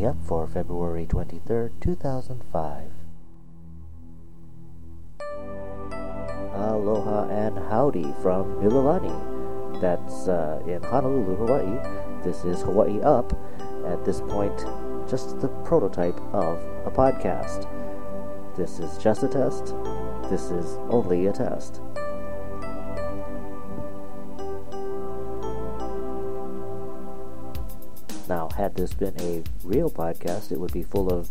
Up 0.00 0.16
for 0.26 0.48
February 0.48 1.06
23rd, 1.06 1.70
2005. 1.80 2.90
Aloha 6.54 7.28
and 7.28 7.58
howdy 7.68 8.12
from 8.22 8.56
Mililani. 8.56 9.80
That's 9.82 10.28
uh, 10.28 10.62
in 10.66 10.82
Honolulu, 10.82 11.36
Hawaii. 11.36 12.22
This 12.24 12.42
is 12.44 12.62
Hawaii 12.62 13.00
Up. 13.02 13.32
At 13.86 14.02
this 14.04 14.22
point, 14.22 14.64
just 15.08 15.40
the 15.40 15.48
prototype 15.62 16.18
of 16.32 16.58
a 16.86 16.90
podcast. 16.90 17.68
This 18.56 18.80
is 18.80 18.96
just 18.96 19.22
a 19.22 19.28
test. 19.28 19.74
This 20.30 20.50
is 20.50 20.78
only 20.88 21.26
a 21.26 21.32
test. 21.32 21.80
Now, 28.32 28.48
had 28.56 28.74
this 28.74 28.94
been 28.94 29.14
a 29.20 29.42
real 29.62 29.90
podcast, 29.90 30.52
it 30.52 30.58
would 30.58 30.72
be 30.72 30.82
full 30.82 31.12
of 31.12 31.30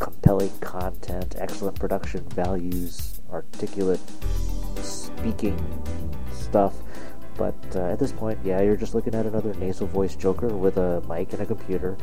compelling 0.00 0.50
content, 0.58 1.36
excellent 1.38 1.78
production 1.78 2.28
values, 2.30 3.20
articulate 3.30 4.00
speaking 4.82 5.56
stuff. 6.32 6.74
But 7.36 7.54
uh, 7.76 7.92
at 7.92 8.00
this 8.00 8.10
point, 8.10 8.40
yeah, 8.42 8.60
you're 8.60 8.74
just 8.76 8.92
looking 8.92 9.14
at 9.14 9.24
another 9.24 9.54
nasal 9.54 9.86
voice 9.86 10.16
joker 10.16 10.48
with 10.48 10.78
a 10.78 11.00
mic 11.08 11.32
and 11.32 11.42
a 11.42 11.46
computer. 11.46 11.96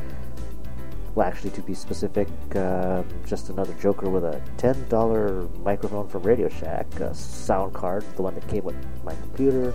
Well, 1.16 1.28
actually, 1.28 1.52
to 1.52 1.62
be 1.62 1.74
specific, 1.74 2.30
uh, 2.56 3.04
just 3.26 3.50
another 3.50 3.74
joker 3.74 4.10
with 4.10 4.24
a 4.24 4.42
$10 4.56 5.60
microphone 5.64 6.08
from 6.08 6.24
Radio 6.24 6.48
Shack, 6.48 6.88
a 7.02 7.14
sound 7.14 7.74
card, 7.74 8.06
the 8.16 8.22
one 8.22 8.36
that 8.36 8.48
came 8.48 8.64
with 8.64 8.78
my 9.04 9.16
computer, 9.16 9.74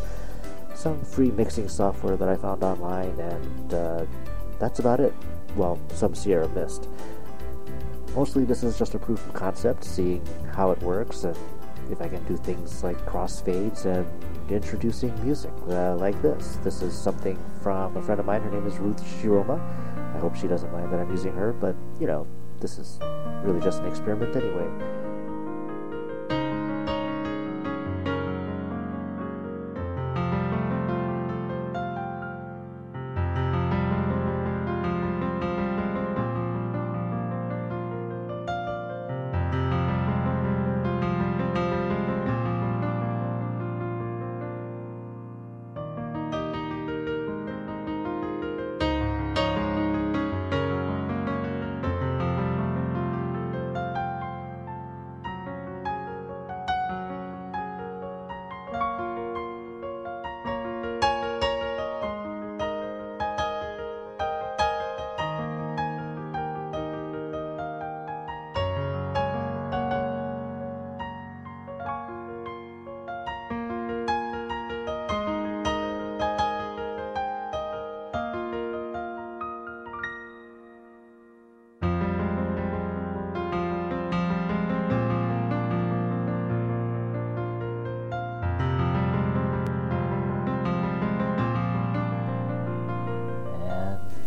some 0.74 1.04
free 1.04 1.32
mixing 1.32 1.68
software 1.68 2.16
that 2.16 2.30
I 2.30 2.36
found 2.36 2.62
online, 2.62 3.20
and 3.20 3.74
uh, 3.74 4.06
that's 4.58 4.78
about 4.78 5.00
it. 5.00 5.14
Well, 5.56 5.78
some 5.94 6.14
Sierra 6.14 6.48
Mist. 6.48 6.88
Mostly 8.14 8.44
this 8.44 8.62
is 8.62 8.78
just 8.78 8.94
a 8.94 8.98
proof 8.98 9.24
of 9.26 9.34
concept, 9.34 9.84
seeing 9.84 10.24
how 10.52 10.70
it 10.70 10.80
works 10.82 11.24
and 11.24 11.36
if 11.90 12.00
I 12.02 12.08
can 12.08 12.22
do 12.24 12.36
things 12.36 12.84
like 12.84 12.96
crossfades 13.06 13.86
and 13.86 14.06
introducing 14.50 15.14
music 15.24 15.52
uh, 15.68 15.94
like 15.96 16.20
this. 16.22 16.58
This 16.62 16.82
is 16.82 16.96
something 16.96 17.38
from 17.62 17.96
a 17.96 18.02
friend 18.02 18.20
of 18.20 18.26
mine. 18.26 18.42
Her 18.42 18.50
name 18.50 18.66
is 18.66 18.76
Ruth 18.78 19.02
Shiroma. 19.22 19.60
I 20.14 20.18
hope 20.18 20.36
she 20.36 20.48
doesn't 20.48 20.72
mind 20.72 20.92
that 20.92 21.00
I'm 21.00 21.10
using 21.10 21.32
her, 21.34 21.52
but 21.52 21.74
you 22.00 22.06
know, 22.06 22.26
this 22.60 22.78
is 22.78 22.98
really 23.42 23.60
just 23.60 23.80
an 23.80 23.86
experiment 23.86 24.34
anyway. 24.34 25.07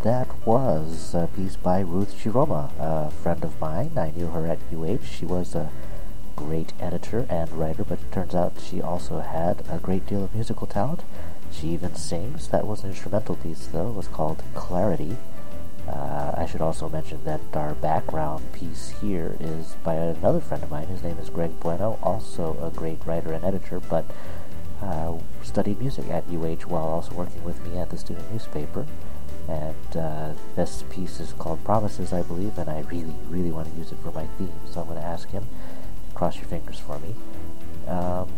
That 0.03 0.27
was 0.47 1.13
a 1.13 1.29
piece 1.35 1.55
by 1.55 1.79
Ruth 1.79 2.15
Shiroma, 2.17 2.71
a 2.79 3.11
friend 3.11 3.43
of 3.43 3.59
mine. 3.61 3.91
I 3.95 4.11
knew 4.11 4.27
her 4.27 4.47
at 4.47 4.59
UH. 4.73 5.05
She 5.05 5.25
was 5.25 5.53
a 5.53 5.69
great 6.35 6.73
editor 6.79 7.27
and 7.29 7.51
writer, 7.51 7.83
but 7.83 7.99
it 7.99 8.11
turns 8.11 8.33
out 8.33 8.53
she 8.59 8.81
also 8.81 9.19
had 9.19 9.63
a 9.69 9.77
great 9.77 10.07
deal 10.07 10.23
of 10.23 10.33
musical 10.33 10.65
talent. 10.65 11.03
She 11.51 11.67
even 11.67 11.95
sings. 11.95 12.47
That 12.47 12.65
was 12.65 12.83
an 12.83 12.89
instrumental 12.89 13.35
piece, 13.35 13.67
though. 13.67 13.89
It 13.89 13.95
was 13.95 14.07
called 14.07 14.41
Clarity. 14.55 15.17
Uh, 15.87 16.31
I 16.35 16.47
should 16.47 16.61
also 16.61 16.89
mention 16.89 17.23
that 17.25 17.41
our 17.53 17.75
background 17.75 18.53
piece 18.53 18.93
here 19.01 19.35
is 19.39 19.75
by 19.83 19.95
another 19.95 20.39
friend 20.39 20.63
of 20.63 20.71
mine. 20.71 20.87
His 20.87 21.03
name 21.03 21.17
is 21.19 21.29
Greg 21.29 21.59
Bueno, 21.59 21.99
also 22.01 22.57
a 22.61 22.75
great 22.75 23.05
writer 23.05 23.33
and 23.33 23.43
editor, 23.43 23.79
but 23.79 24.05
uh, 24.81 25.13
studied 25.43 25.79
music 25.79 26.09
at 26.09 26.23
UH 26.27 26.67
while 26.67 26.85
also 26.85 27.13
working 27.13 27.43
with 27.43 27.63
me 27.67 27.77
at 27.77 27.91
the 27.91 27.97
student 27.97 28.31
newspaper 28.31 28.87
and 29.51 29.97
uh, 29.97 30.33
this 30.55 30.83
piece 30.89 31.19
is 31.19 31.33
called 31.33 31.63
Promises, 31.65 32.13
I 32.13 32.21
believe, 32.21 32.57
and 32.57 32.69
I 32.69 32.81
really, 32.81 33.13
really 33.29 33.51
want 33.51 33.69
to 33.69 33.77
use 33.77 33.91
it 33.91 33.97
for 34.01 34.11
my 34.11 34.25
theme, 34.37 34.53
so 34.71 34.81
I'm 34.81 34.87
going 34.87 34.99
to 34.99 35.05
ask 35.05 35.29
him. 35.29 35.45
Cross 36.13 36.37
your 36.37 36.45
fingers 36.45 36.79
for 36.79 36.97
me. 36.99 37.15
Um, 37.87 38.29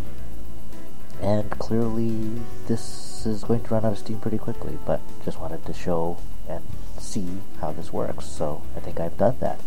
and 1.21 1.51
clearly, 1.51 2.41
this 2.67 3.27
is 3.27 3.43
going 3.43 3.61
to 3.63 3.73
run 3.73 3.85
out 3.85 3.91
of 3.91 3.99
steam 3.99 4.19
pretty 4.19 4.39
quickly, 4.39 4.79
but 4.85 5.01
just 5.23 5.39
wanted 5.39 5.63
to 5.65 5.73
show 5.73 6.17
and 6.49 6.63
see 6.97 7.27
how 7.61 7.71
this 7.71 7.93
works, 7.93 8.25
so 8.25 8.63
I 8.75 8.79
think 8.79 8.99
I've 8.99 9.17
done 9.17 9.37
that. 9.39 9.59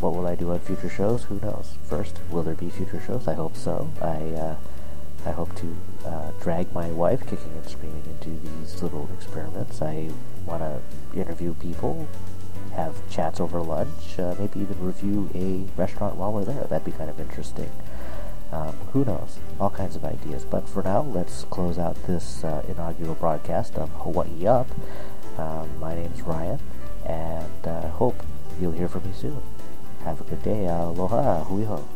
What 0.00 0.14
will 0.14 0.26
I 0.26 0.34
do 0.36 0.50
on 0.52 0.58
future 0.60 0.88
shows? 0.88 1.24
Who 1.24 1.38
knows? 1.40 1.74
First, 1.84 2.18
will 2.30 2.42
there 2.42 2.54
be 2.54 2.70
future 2.70 3.00
shows? 3.06 3.28
I 3.28 3.34
hope 3.34 3.56
so. 3.56 3.90
I 4.00 4.16
uh, 4.40 4.56
I 5.24 5.30
hope 5.30 5.54
to 5.56 5.76
uh, 6.04 6.32
drag 6.40 6.72
my 6.72 6.88
wife 6.90 7.20
kicking 7.22 7.52
and 7.52 7.68
screaming 7.68 8.02
into 8.06 8.30
these 8.40 8.82
little 8.82 9.08
experiments. 9.14 9.80
I 9.80 10.10
want 10.44 10.62
to 10.62 10.80
interview 11.18 11.54
people, 11.54 12.08
have 12.74 13.08
chats 13.08 13.38
over 13.38 13.60
lunch, 13.60 14.18
uh, 14.18 14.34
maybe 14.38 14.60
even 14.60 14.84
review 14.84 15.30
a 15.34 15.64
restaurant 15.80 16.16
while 16.16 16.32
we're 16.32 16.44
there. 16.44 16.64
That'd 16.64 16.84
be 16.84 16.92
kind 16.92 17.08
of 17.08 17.20
interesting. 17.20 17.70
Um, 18.50 18.76
who 18.92 19.04
knows? 19.04 19.38
All 19.60 19.70
kinds 19.70 19.96
of 19.96 20.04
ideas. 20.04 20.44
But 20.44 20.68
for 20.68 20.82
now, 20.82 21.02
let's 21.02 21.44
close 21.44 21.78
out 21.78 21.96
this 22.06 22.44
uh, 22.44 22.62
inaugural 22.68 23.14
broadcast 23.14 23.76
of 23.76 23.88
Hawaii 23.90 24.46
Up. 24.46 24.68
Um, 25.38 25.78
my 25.80 25.94
name's 25.94 26.20
Ryan, 26.22 26.58
and 27.06 27.66
I 27.66 27.88
hope 27.88 28.22
you'll 28.60 28.72
hear 28.72 28.88
from 28.88 29.04
me 29.04 29.12
soon. 29.14 29.40
Have 30.04 30.20
a 30.20 30.24
good 30.24 30.42
day. 30.42 30.66
Aloha. 30.66 31.44
Hui 31.44 31.64
ho. 31.64 31.88